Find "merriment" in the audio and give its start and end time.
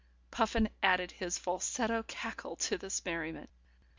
3.05-3.51